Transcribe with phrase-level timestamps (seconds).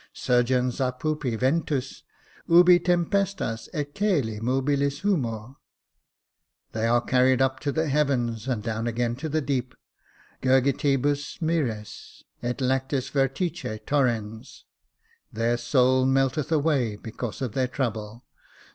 [0.29, 2.01] —'Surgens a puppi ventus.—
[2.51, 5.57] Ubi tempestas et call mobilis humor^
[6.41, 9.75] —* They are carried up to the heavens, and down again to the deep.'
[10.41, 14.63] —'Gurgitibus mtris et lactis vertice torrens^
[15.09, 18.25] —* Their soul melteth away because of their trouble.'